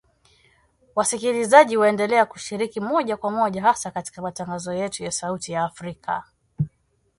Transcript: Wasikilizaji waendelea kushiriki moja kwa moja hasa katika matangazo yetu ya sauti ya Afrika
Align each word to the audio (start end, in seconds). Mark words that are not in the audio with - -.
Wasikilizaji 0.95 1.77
waendelea 1.77 2.25
kushiriki 2.25 2.79
moja 2.79 3.17
kwa 3.17 3.31
moja 3.31 3.61
hasa 3.61 3.91
katika 3.91 4.21
matangazo 4.21 4.73
yetu 4.73 5.03
ya 5.03 5.11
sauti 5.11 5.51
ya 5.51 5.63
Afrika 5.63 6.23